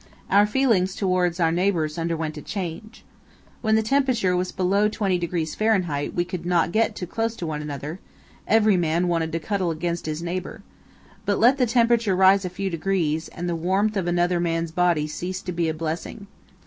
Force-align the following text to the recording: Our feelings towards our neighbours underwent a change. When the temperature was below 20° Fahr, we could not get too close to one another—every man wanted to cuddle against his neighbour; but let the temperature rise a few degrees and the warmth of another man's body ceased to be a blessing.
Our 0.31 0.47
feelings 0.47 0.95
towards 0.95 1.39
our 1.39 1.51
neighbours 1.51 1.99
underwent 1.99 2.35
a 2.35 2.41
change. 2.41 3.03
When 3.61 3.75
the 3.75 3.83
temperature 3.83 4.35
was 4.35 4.51
below 4.51 4.89
20° 4.89 5.55
Fahr, 5.55 6.09
we 6.15 6.25
could 6.25 6.43
not 6.43 6.71
get 6.71 6.95
too 6.95 7.05
close 7.05 7.35
to 7.35 7.45
one 7.45 7.61
another—every 7.61 8.77
man 8.77 9.07
wanted 9.07 9.31
to 9.31 9.37
cuddle 9.39 9.69
against 9.69 10.07
his 10.07 10.23
neighbour; 10.23 10.63
but 11.23 11.37
let 11.37 11.59
the 11.59 11.67
temperature 11.67 12.15
rise 12.15 12.43
a 12.43 12.49
few 12.49 12.71
degrees 12.71 13.27
and 13.27 13.47
the 13.47 13.55
warmth 13.55 13.95
of 13.95 14.07
another 14.07 14.39
man's 14.39 14.71
body 14.71 15.05
ceased 15.05 15.45
to 15.45 15.51
be 15.51 15.69
a 15.69 15.71
blessing. 15.75 16.25